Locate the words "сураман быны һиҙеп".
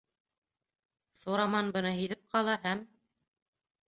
1.19-2.23